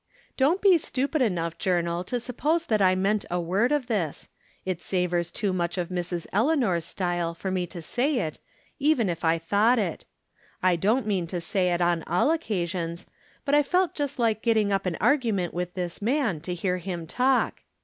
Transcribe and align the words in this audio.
Don't 0.35 0.63
be 0.63 0.79
stupid 0.79 1.21
enough, 1.21 1.59
journal, 1.59 2.03
to 2.05 2.19
suppose 2.19 2.65
that 2.65 2.81
I 2.81 2.95
meant 2.95 3.23
a 3.29 3.39
word 3.39 3.71
of 3.71 3.85
this; 3.85 4.29
it 4.65 4.81
savors 4.81 5.29
too 5.29 5.53
much 5.53 5.77
of 5.77 5.89
Mrs. 5.89 6.25
Eleanor's 6.33 6.85
style 6.85 7.35
for 7.35 7.51
me 7.51 7.67
to 7.67 7.83
say 7.83 8.15
it, 8.17 8.39
even 8.79 9.09
if 9.09 9.23
I 9.23 9.37
thought 9.37 9.77
it. 9.77 10.05
I 10.63 10.75
don't 10.75 11.05
mean 11.05 11.27
to 11.27 11.39
say 11.39 11.69
it 11.71 11.81
on 11.81 12.01
all 12.07 12.29
occa 12.35 12.67
sions, 12.67 13.05
but 13.45 13.53
I 13.53 13.61
felt 13.61 13.93
just 13.93 14.17
like 14.17 14.41
getting 14.41 14.73
up 14.73 14.87
an 14.87 14.97
argument 14.99 15.53
with 15.53 15.75
this 15.75 16.01
man, 16.01 16.41
to 16.41 16.55
hear 16.55 16.79
Mm 16.79 17.05
talk. 17.07 17.61